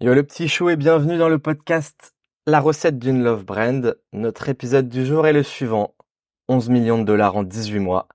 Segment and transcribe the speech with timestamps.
[0.00, 2.14] Yo le petit chou et bienvenue dans le podcast
[2.46, 3.98] La recette d'une love brand.
[4.12, 5.96] Notre épisode du jour est le suivant.
[6.46, 8.06] 11 millions de dollars en 18 mois.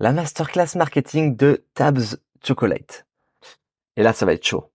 [0.00, 3.06] La masterclass marketing de Tabs Chocolate.
[3.96, 4.72] Et là, ça va être chaud.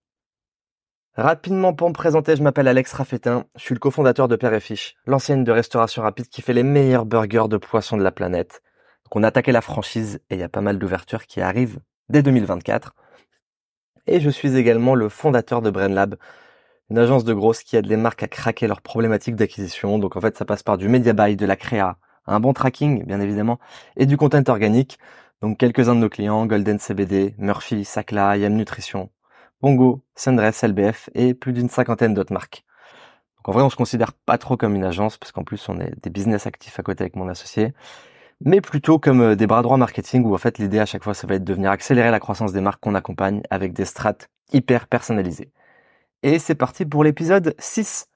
[1.16, 3.48] Rapidement pour me présenter, je m'appelle Alex Raffetin.
[3.58, 6.64] Je suis le cofondateur de Père et Fiche, l'ancienne de restauration rapide qui fait les
[6.64, 8.64] meilleurs burgers de poisson de la planète.
[9.04, 12.24] Donc on a la franchise et il y a pas mal d'ouvertures qui arrivent dès
[12.24, 12.96] 2024.
[14.08, 16.16] Et je suis également le fondateur de BrainLab,
[16.90, 20.00] une agence de grosses qui aide les marques à craquer leurs problématiques d'acquisition.
[20.00, 23.06] Donc en fait, ça passe par du media buy, de la créa, un bon tracking,
[23.06, 23.60] bien évidemment,
[23.98, 25.00] et du content organique.
[25.42, 29.10] Donc quelques-uns de nos clients, Golden CBD, Murphy, Sacla, Yam Nutrition,
[29.62, 32.64] Bongo, Sundress, LBF et plus d'une cinquantaine d'autres marques.
[33.38, 35.80] Donc en vrai, on se considère pas trop comme une agence parce qu'en plus, on
[35.80, 37.74] est des business actifs à côté avec mon associé
[38.42, 41.14] mais plutôt comme euh, des bras droits marketing où en fait l'idée à chaque fois
[41.14, 44.30] ça va être de venir accélérer la croissance des marques qu'on accompagne avec des strates
[44.52, 45.52] hyper personnalisées.
[46.26, 48.10] Et c'est parti pour l'épisode 6.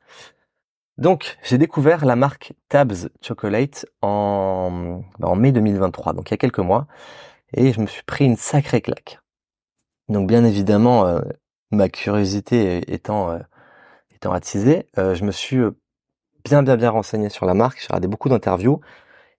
[0.98, 6.38] Donc, j'ai découvert la marque Tabs Chocolate en, bah, mai 2023, donc il y a
[6.38, 6.88] quelques mois,
[7.54, 9.20] et je me suis pris une sacrée claque.
[10.08, 11.22] Donc, bien évidemment, euh,
[11.70, 13.38] ma curiosité étant, euh,
[14.16, 15.60] étant attisée, euh, je me suis
[16.44, 18.82] bien, bien, bien renseigné sur la marque, j'ai regardé beaucoup d'interviews,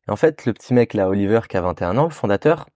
[0.06, 2.68] et en fait, le petit mec là, Oliver, qui a 21 ans, le fondateur,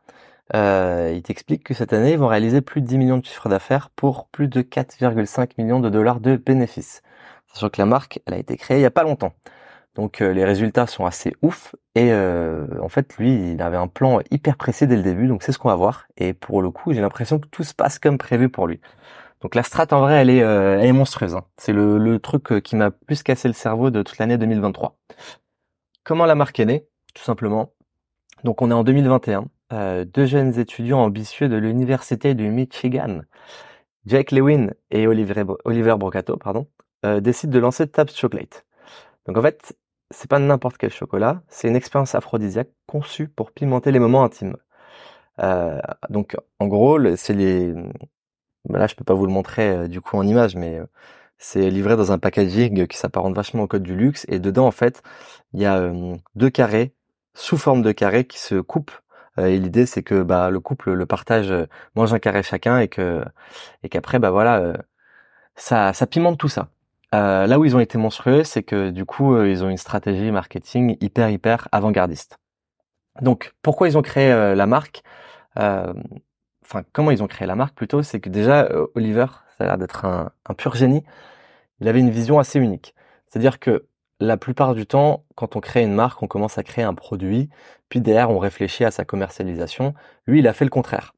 [0.55, 3.48] euh, il t'explique que cette année, ils vont réaliser plus de 10 millions de chiffres
[3.48, 7.02] d'affaires pour plus de 4,5 millions de dollars de bénéfices.
[7.52, 9.32] Sachant que la marque, elle a été créée il y a pas longtemps.
[9.94, 13.86] Donc euh, les résultats sont assez ouf et euh, en fait lui il avait un
[13.86, 16.72] plan hyper précis dès le début donc c'est ce qu'on va voir et pour le
[16.72, 18.80] coup j'ai l'impression que tout se passe comme prévu pour lui.
[19.41, 21.36] Donc la strat en vrai elle est, elle est monstrueuse.
[21.36, 21.44] Hein.
[21.58, 24.97] C'est le, le, truc qui m'a plus cassé le cerveau de toute l'année 2023.
[26.02, 26.88] Comment la marque est née?
[27.14, 27.72] Tout simplement.
[28.42, 29.47] Donc on est en 2021.
[29.72, 33.22] Euh, deux jeunes étudiants ambitieux de l'université du Michigan,
[34.06, 35.44] Jake Lewin et Oliver,
[35.98, 36.68] Brocato, pardon,
[37.04, 38.66] euh, décident de lancer Tabs Chocolate.
[39.26, 39.76] Donc en fait,
[40.10, 44.56] c'est pas n'importe quel chocolat, c'est une expérience aphrodisiaque conçue pour pimenter les moments intimes.
[45.41, 45.80] Euh,
[46.10, 47.72] donc en gros, c'est les,
[48.69, 50.80] bah là je peux pas vous le montrer du coup en image, mais
[51.38, 54.70] c'est livré dans un packaging qui s'apparente vachement au code du luxe et dedans en
[54.72, 55.03] fait
[55.54, 55.92] il y a
[56.36, 56.94] deux carrés
[57.34, 58.92] sous forme de carrés qui se coupent
[59.39, 62.89] et l'idée c'est que bah le couple le partage, euh, mange un carré chacun et
[62.89, 63.25] que
[63.83, 64.75] et qu'après bah voilà euh,
[65.56, 66.69] ça ça pimente tout ça.
[67.12, 70.97] là où ils ont été monstrueux, c'est que du coup ils ont une stratégie marketing
[71.00, 72.39] hyper hyper avant-gardiste.
[73.22, 75.03] Donc pourquoi ils ont créé la marque?
[75.56, 79.27] Enfin comment ils ont créé la marque plutôt, c'est que déjà Oliver,
[79.59, 81.05] ça a l'air d'être un, un pur génie.
[81.81, 82.95] Il avait une vision assez unique.
[83.28, 83.87] C'est-à-dire que
[84.20, 87.48] la plupart du temps, quand on crée une marque, on commence à créer un produit,
[87.88, 89.94] puis derrière, on réfléchit à sa commercialisation.
[90.26, 91.14] Lui, il a fait le contraire.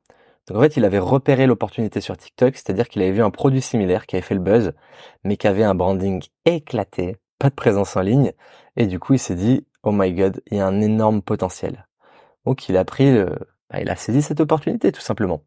[0.47, 3.61] Donc en fait, il avait repéré l'opportunité sur TikTok, c'est-à-dire qu'il avait vu un produit
[3.61, 4.73] similaire qui avait fait le buzz,
[5.25, 8.33] mais qui avait un branding éclaté, pas de présence en ligne,
[8.77, 11.87] et du coup, il s'est dit, oh my god, il y a un énorme potentiel.
[12.45, 13.13] Donc il a pris,
[13.71, 15.43] bah, il a saisi cette opportunité tout simplement.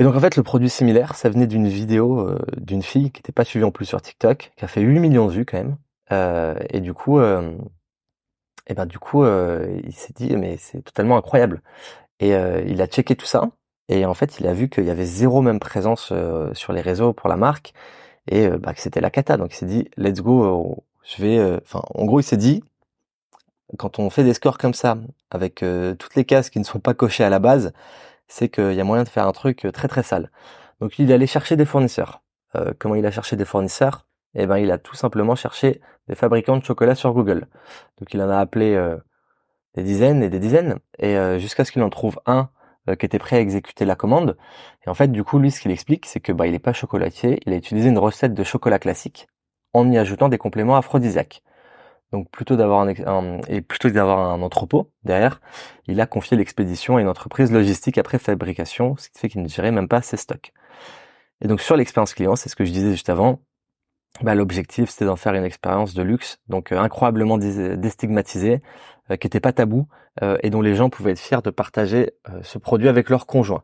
[0.00, 3.18] Et donc en fait, le produit similaire, ça venait d'une vidéo euh, d'une fille qui
[3.18, 5.58] n'était pas suivie en plus sur TikTok, qui a fait 8 millions de vues quand
[5.58, 5.76] même.
[6.10, 7.52] Euh, et du coup, euh,
[8.66, 11.60] et ben du coup, euh, il s'est dit mais c'est totalement incroyable.
[12.18, 13.50] Et il a checké tout ça.
[13.88, 16.12] Et en fait, il a vu qu'il y avait zéro même présence
[16.54, 17.72] sur les réseaux pour la marque
[18.30, 19.36] et bah, que c'était la cata.
[19.36, 20.82] Donc il s'est dit let's go.
[21.04, 21.60] je vais.
[21.62, 22.62] Enfin, en gros, il s'est dit
[23.78, 24.98] quand on fait des scores comme ça
[25.30, 25.64] avec
[25.98, 27.72] toutes les cases qui ne sont pas cochées à la base
[28.30, 30.30] c'est qu'il y a moyen de faire un truc euh, très très sale.
[30.80, 32.22] Donc il est allé chercher des fournisseurs.
[32.56, 34.06] Euh, comment il a cherché des fournisseurs?
[34.34, 37.48] Eh ben il a tout simplement cherché des fabricants de chocolat sur Google.
[37.98, 38.96] Donc il en a appelé euh,
[39.74, 42.50] des dizaines et des dizaines, et jusqu'à ce qu'il en trouve un
[42.98, 44.36] qui était prêt à exécuter la commande.
[44.84, 46.72] Et en fait, du coup, lui, ce qu'il explique, c'est que bah il est pas
[46.72, 49.28] chocolatier, il a utilisé une recette de chocolat classique
[49.72, 51.44] en y ajoutant des compléments aphrodisiaques.
[52.12, 55.40] Donc plutôt d'avoir un, et plutôt d'avoir un entrepôt derrière,
[55.86, 59.48] il a confié l'expédition à une entreprise logistique après fabrication, ce qui fait qu'il ne
[59.48, 60.52] gérait même pas ses stocks.
[61.40, 63.40] Et donc sur l'expérience client, c'est ce que je disais juste avant,
[64.22, 68.60] bah, l'objectif c'était d'en faire une expérience de luxe, donc euh, incroyablement déstigmatisée,
[69.10, 69.86] euh, qui n'était pas tabou
[70.22, 72.12] euh, et dont les gens pouvaient être fiers de partager
[72.42, 73.62] ce produit avec leur conjoint.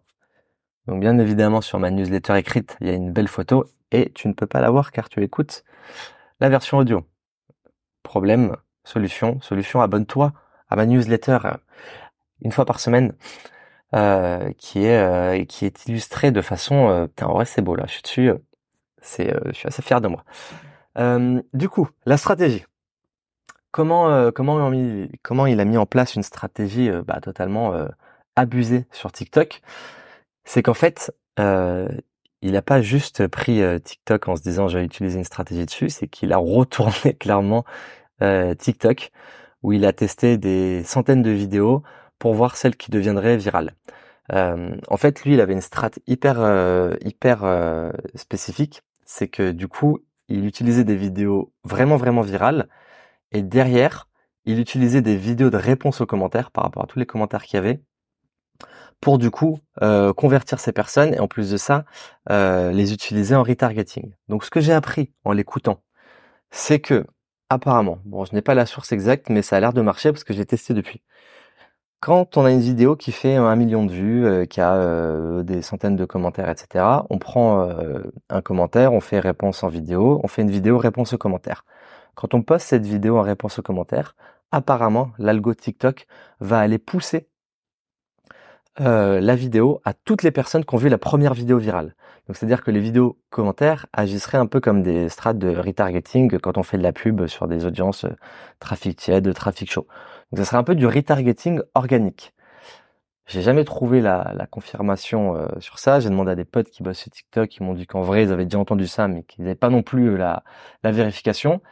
[0.86, 4.28] Donc bien évidemment sur ma newsletter écrite, il y a une belle photo et tu
[4.28, 5.64] ne peux pas la voir car tu écoutes
[6.40, 7.04] la version audio
[8.06, 10.32] problème, solution, solution, abonne-toi
[10.68, 11.54] à ma newsletter euh,
[12.42, 13.14] une fois par semaine,
[13.94, 18.28] euh, qui est euh, de façon, euh, en vrai c'est beau là, je suis
[19.00, 20.24] c'est, je suis assez fier de moi.
[21.54, 22.64] du coup, la stratégie.
[23.70, 27.74] Comment comment il, comment il a mis en place une stratégie bah, totalement
[28.34, 29.60] abusée sur TikTok,
[30.44, 31.14] c'est qu'en fait
[32.42, 35.88] il n'a pas juste pris TikTok en se disant je vais utiliser une stratégie dessus,
[35.88, 37.64] c'est qu'il a retourné clairement
[38.58, 39.10] TikTok
[39.62, 41.82] où il a testé des centaines de vidéos
[42.18, 43.74] pour voir celles qui deviendraient virales.
[44.30, 50.46] en fait, lui, il avait une strat hyper hyper spécifique, c'est que du coup, il
[50.46, 52.68] utilisait des vidéos vraiment vraiment virales.
[53.32, 54.08] Et derrière,
[54.44, 57.56] il utilisait des vidéos de réponse aux commentaires par rapport à tous les commentaires qu'il
[57.56, 57.80] y avait
[59.00, 61.84] pour du coup euh, convertir ces personnes et en plus de ça
[62.30, 64.12] euh, les utiliser en retargeting.
[64.28, 65.82] Donc ce que j'ai appris en l'écoutant,
[66.50, 67.04] c'est que
[67.50, 70.24] apparemment, bon je n'ai pas la source exacte mais ça a l'air de marcher parce
[70.24, 71.02] que j'ai testé depuis.
[72.00, 75.62] Quand on a une vidéo qui fait un million de vues, euh, qui a des
[75.62, 77.68] centaines de commentaires, etc., on prend
[78.28, 81.64] un commentaire, on fait réponse en vidéo, on fait une vidéo réponse aux commentaires.
[82.14, 84.14] Quand on poste cette vidéo en réponse aux commentaires,
[84.52, 86.06] apparemment l'algo TikTok
[86.40, 87.28] va aller pousser
[88.80, 91.94] euh, la vidéo à toutes les personnes qui ont vu la première vidéo virale.
[92.26, 96.58] Donc c'est-à-dire que les vidéos commentaires agisseraient un peu comme des strates de retargeting quand
[96.58, 98.14] on fait de la pub sur des audiences euh,
[98.60, 99.86] trafic tiède, trafic chaud.
[100.30, 102.34] Donc ça serait un peu du retargeting organique.
[103.26, 105.98] J'ai jamais trouvé la, confirmation euh, sur ça.
[105.98, 108.32] J'ai demandé à des potes qui bossent sur TikTok, qui m'ont dit qu'en vrai ils
[108.32, 110.44] avaient déjà entendu ça, mais qu'ils n'avaient pas non plus la,
[110.82, 111.62] la vérification.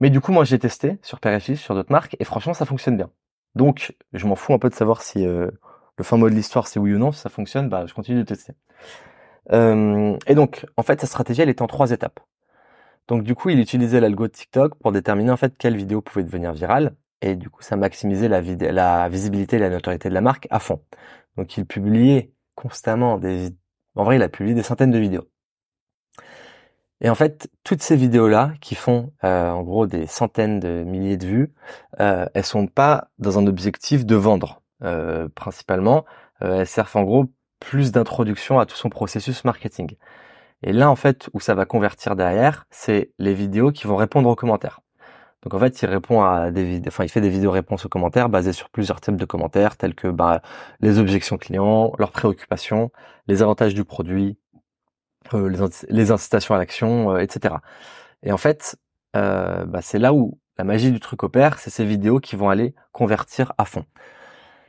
[0.00, 2.96] Mais du coup moi j'ai testé sur Perifis, sur d'autres marques, et franchement ça fonctionne
[2.96, 3.10] bien.
[3.54, 5.26] Donc je m'en fous un peu de savoir si
[5.98, 7.12] le fin mot de l'histoire, c'est oui ou non.
[7.12, 8.54] Si ça fonctionne, bah, je continue de tester.
[9.52, 12.20] Euh, et donc, en fait, sa stratégie, elle était en trois étapes.
[13.08, 16.24] Donc, du coup, il utilisait l'algo de TikTok pour déterminer en fait quelle vidéo pouvait
[16.24, 16.96] devenir virale.
[17.22, 18.40] Et du coup, ça maximisait la,
[19.08, 20.82] visibilité et la notoriété de la marque à fond.
[21.36, 23.50] Donc, il publiait constamment des...
[23.94, 25.28] En vrai, il a publié des centaines de vidéos.
[27.00, 31.18] Et en fait, toutes ces vidéos-là, qui font euh, en gros des centaines de milliers
[31.18, 31.54] de vues,
[32.00, 34.62] euh, elles sont pas dans un objectif de vendre.
[34.82, 36.04] Euh, principalement,
[36.42, 37.26] euh, elles servent en gros
[37.60, 39.96] plus d'introduction à tout son processus marketing.
[40.62, 44.28] Et là, en fait, où ça va convertir derrière, c'est les vidéos qui vont répondre
[44.28, 44.80] aux commentaires.
[45.42, 47.88] Donc en fait, il répond à des vidéos, enfin, il fait des vidéos réponses aux
[47.88, 50.42] commentaires basées sur plusieurs types de commentaires tels que bah,
[50.80, 52.90] les objections clients, leurs préoccupations,
[53.28, 54.38] les avantages du produit,
[55.34, 55.48] euh,
[55.88, 57.56] les, incitations à l'action, etc.
[58.22, 58.76] Et en fait,
[59.14, 62.74] bah, c'est là où la magie du truc opère, c'est ces vidéos qui vont aller
[62.92, 63.84] convertir à fond.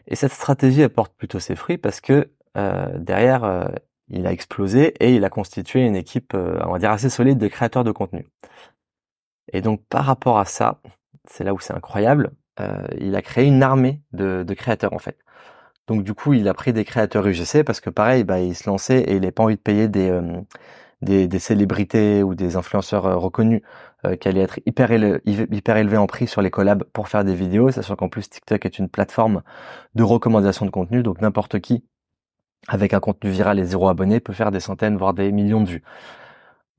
[0.07, 3.67] Et cette stratégie apporte plutôt ses fruits parce que euh, derrière, euh,
[4.09, 7.37] il a explosé et il a constitué une équipe, euh, on va dire, assez solide
[7.37, 8.25] de créateurs de contenu.
[9.53, 10.81] Et donc par rapport à ça,
[11.29, 12.31] c'est là où c'est incroyable,
[12.99, 15.19] il a créé une armée de, créateurs en fait.
[15.87, 18.67] Donc du coup, il a pris des créateurs UGC parce que pareil, bah, il se
[18.67, 20.09] lançait et il n'avait pas envie de payer des,
[21.01, 23.61] des, célébrités ou des influenceurs euh, reconnus
[24.05, 24.91] euh, qui allaient être hyper,
[25.25, 28.65] hyper élevés en prix sur les collabs pour faire des vidéos, sachant qu'en plus TikTok
[28.65, 29.41] est une plateforme
[29.95, 31.83] de recommandation de contenu, donc n'importe qui
[32.67, 35.69] avec un contenu viral et zéro abonné peut faire des centaines voire des millions de
[35.69, 35.83] vues.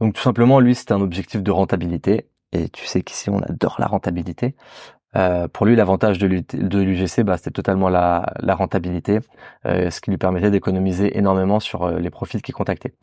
[0.00, 2.28] Donc tout simplement, lui, c'était un objectif de rentabilité.
[2.52, 4.54] Et tu sais qu'ici, on adore la rentabilité.
[5.16, 9.20] Euh, pour lui, l'avantage de l'UGC, bah, c'était totalement la, rentabilité,
[9.66, 12.94] euh, ce qui lui permettait d'économiser énormément sur euh, les profils qu'il contactait.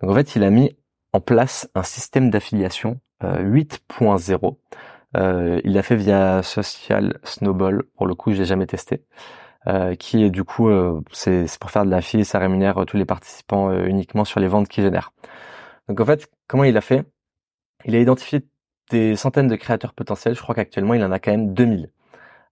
[0.00, 0.76] Donc en fait, il a mis
[1.12, 4.56] en place un système d'affiliation 8.0.
[5.64, 7.84] il l'a fait via Social Snowball.
[7.96, 9.04] Pour le coup, je l'ai jamais testé.
[9.98, 10.70] qui est du coup,
[11.12, 14.68] c'est pour faire de la et ça rémunère tous les participants uniquement sur les ventes
[14.68, 15.12] qu'il génère.
[15.88, 17.04] Donc en fait, comment il a fait?
[17.84, 18.46] Il a identifié
[18.90, 20.34] des centaines de créateurs potentiels.
[20.34, 21.90] Je crois qu'actuellement, il en a quand même 2000.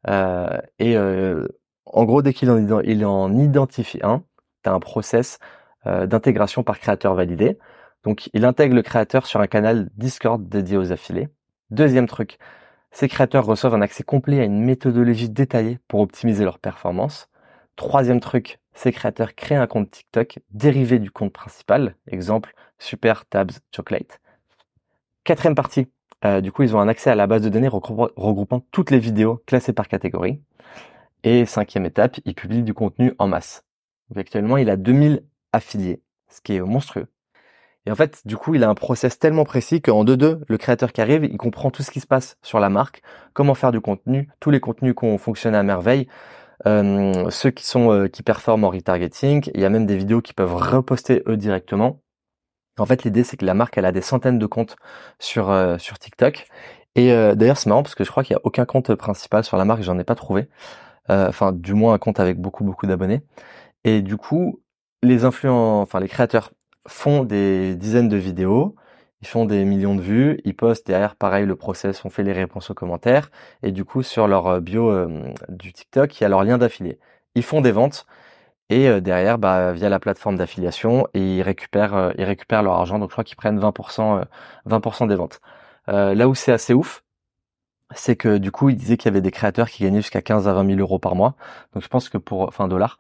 [0.08, 1.46] Euh, et euh,
[1.86, 4.24] en gros, dès qu'il en, il en identifie un,
[4.64, 5.38] tu as un process
[5.86, 7.58] euh, d'intégration par créateur validé.
[8.04, 11.28] Donc, il intègre le créateur sur un canal Discord dédié aux affiliés.
[11.70, 12.38] Deuxième truc,
[12.90, 17.28] ces créateurs reçoivent un accès complet à une méthodologie détaillée pour optimiser leur performance.
[17.76, 23.52] Troisième truc, ces créateurs créent un compte TikTok dérivé du compte principal, exemple Super Tabs
[23.74, 24.20] Chocolate.
[25.24, 25.88] Quatrième partie,
[26.24, 28.98] euh, du coup, ils ont un accès à la base de données regroupant toutes les
[28.98, 30.42] vidéos classées par catégorie.
[31.22, 33.64] Et cinquième étape, ils publient du contenu en masse.
[34.08, 37.06] Donc actuellement, il a 2000 affiliés, ce qui est monstrueux.
[37.86, 40.92] Et en fait, du coup, il a un process tellement précis qu'en 2-2, le créateur
[40.92, 43.80] qui arrive, il comprend tout ce qui se passe sur la marque, comment faire du
[43.80, 46.06] contenu, tous les contenus qui ont fonctionné à merveille,
[46.66, 49.50] euh, ceux qui sont euh, qui performent en retargeting.
[49.54, 52.02] Il y a même des vidéos qui peuvent reposter eux directement.
[52.78, 54.76] En fait, l'idée, c'est que la marque, elle a des centaines de comptes
[55.18, 56.46] sur, euh, sur TikTok.
[56.96, 59.56] Et d'ailleurs, c'est marrant parce que je crois qu'il n'y a aucun compte principal sur
[59.56, 60.48] la marque, j'en ai pas trouvé.
[61.08, 63.22] Enfin, du moins un compte avec beaucoup, beaucoup d'abonnés.
[63.84, 64.60] Et du coup,
[65.02, 66.50] les influents, enfin les créateurs
[66.88, 68.74] font des dizaines de vidéos,
[69.22, 72.32] ils font des millions de vues, ils postent derrière, pareil, le process, on fait les
[72.32, 73.30] réponses aux commentaires,
[73.62, 75.06] et du coup, sur leur bio
[75.48, 76.98] du TikTok, il y a leur lien d'affilié.
[77.34, 78.06] Ils font des ventes,
[78.70, 82.98] Et derrière, bah, via la plateforme d'affiliation, ils récupèrent, ils récupèrent leur argent.
[83.00, 84.24] Donc je crois qu'ils prennent 20%,
[84.66, 85.40] 20% des ventes.
[85.88, 87.02] là où c'est assez ouf,
[87.94, 90.48] c'est que du coup, il disait qu'il y avait des créateurs qui gagnaient jusqu'à 15
[90.48, 91.34] à 20 000 euros par mois.
[91.74, 92.98] Donc je pense que pour, enfin dollars,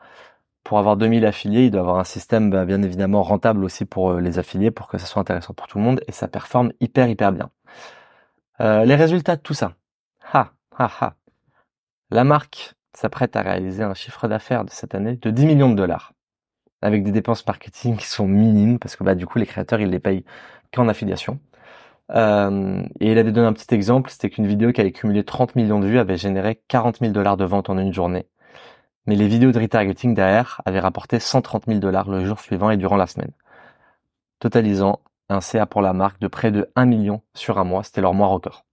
[0.64, 4.14] pour avoir 2000 affiliés, il doit avoir un système bah, bien évidemment rentable aussi pour
[4.14, 7.08] les affiliés, pour que ça soit intéressant pour tout le monde, et ça performe hyper
[7.08, 7.50] hyper bien.
[8.60, 9.74] les résultats de tout ça.
[10.32, 11.14] Ha, ha, ha.
[12.10, 15.76] La marque s'apprête à réaliser un chiffre d'affaires de cette année de 10 millions de
[15.76, 16.12] dollars,
[16.82, 19.90] avec des dépenses marketing qui sont minimes, parce que bah, du coup les créateurs ils
[19.90, 20.24] les payent
[20.72, 21.40] qu'en affiliation.
[22.12, 25.54] Euh, et il avait donné un petit exemple, c'était qu'une vidéo qui avait cumulé 30
[25.56, 28.26] millions de vues avait généré 40 000 dollars de vente en une journée.
[29.06, 32.76] Mais les vidéos de retargeting derrière avaient rapporté 130 000 dollars le jour suivant et
[32.76, 33.32] durant la semaine.
[34.40, 38.00] Totalisant un CA pour la marque de près de 1 million sur un mois, c'était
[38.00, 38.64] leur mois record.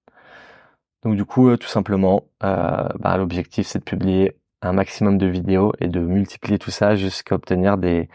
[1.04, 5.28] Donc du coup, euh, tout simplement, euh, bah, l'objectif c'est de publier un maximum de
[5.28, 8.10] vidéos et de multiplier tout ça jusqu'à obtenir des,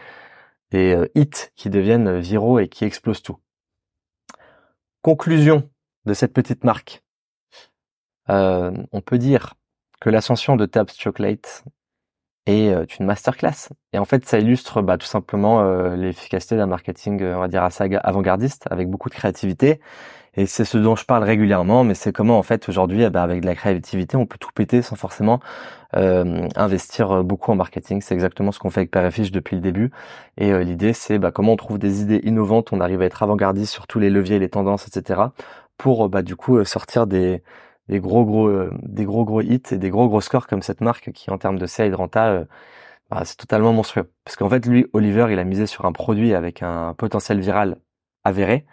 [0.73, 3.37] euh, hits qui deviennent viraux et qui explosent tout.
[5.01, 5.69] Conclusion
[6.05, 7.03] de cette petite marque.
[8.27, 9.55] on peut dire
[9.99, 11.63] que l'ascension de Tabs Chocolate
[12.45, 13.69] est une masterclass.
[13.93, 15.63] Et en fait, ça illustre bah, tout simplement
[15.95, 19.79] l'efficacité d'un marketing, on va dire, assez avant-gardiste, avec beaucoup de créativité
[20.35, 23.21] et c'est ce dont je parle régulièrement, mais c'est comment en fait aujourd'hui, eh ben,
[23.21, 25.39] avec de la créativité, on peut tout péter sans forcément
[25.95, 28.01] euh, investir euh, beaucoup en marketing.
[28.01, 29.91] C'est exactement ce qu'on fait avec et depuis le début.
[30.37, 33.21] Et euh, l'idée, c'est bah, comment on trouve des idées innovantes, on arrive à être
[33.21, 35.21] avant-gardiste sur tous les leviers, les tendances, etc.
[35.77, 37.43] Pour bah, du coup sortir des,
[37.89, 38.49] des gros gros
[38.81, 41.59] des gros gros hits et des gros gros scores comme cette marque qui en termes
[41.59, 42.45] de et de renta
[43.11, 46.33] bah, c'est totalement monstrueux parce qu'en fait lui Oliver il a misé sur un produit
[46.33, 47.77] avec un potentiel viral
[48.23, 48.65] avéré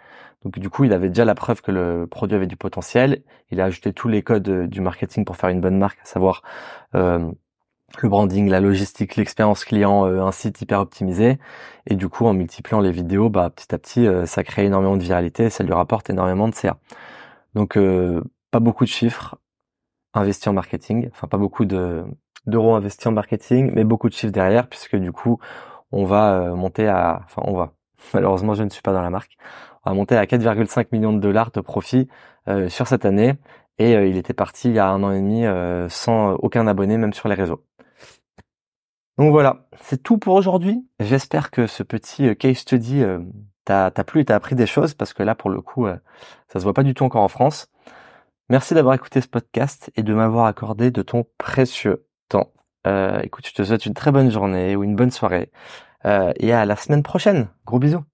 [0.43, 3.23] donc du coup, il avait déjà la preuve que le produit avait du potentiel.
[3.51, 6.05] Il a ajouté tous les codes euh, du marketing pour faire une bonne marque, à
[6.05, 6.41] savoir
[6.95, 7.31] euh,
[8.01, 11.37] le branding, la logistique, l'expérience client, euh, un site hyper optimisé.
[11.87, 15.03] Et du coup, en multipliant les vidéos, bah, petit à petit, ça crée énormément de
[15.03, 16.77] viralité, ça lui rapporte énormément de CA.
[17.55, 17.77] Donc
[18.51, 19.37] pas beaucoup de chiffres
[20.13, 22.03] investis en marketing, enfin pas beaucoup de
[22.47, 25.39] d'euros investis en marketing, mais beaucoup de chiffres derrière, puisque du coup,
[25.91, 27.73] on va monter à, enfin on va.
[28.13, 29.37] Malheureusement, je ne suis pas dans la marque
[29.83, 32.07] a monté à 4,5 millions de dollars de profit
[32.47, 33.35] euh, sur cette année
[33.77, 36.67] et euh, il était parti il y a un an et demi euh, sans aucun
[36.67, 37.63] abonné même sur les réseaux.
[39.17, 40.87] Donc voilà, c'est tout pour aujourd'hui.
[40.99, 43.03] J'espère que ce petit case study
[43.65, 45.85] t'a plu et t'a appris des choses parce que là pour le coup
[46.47, 47.69] ça se voit pas du tout encore en France.
[48.51, 52.51] Merci d'avoir écouté ce podcast et de m'avoir accordé de ton précieux temps.
[53.23, 55.53] écoute, je te souhaite une très bonne journée ou une bonne soirée
[56.03, 57.47] et à la semaine prochaine.
[57.65, 58.03] Gros bisous.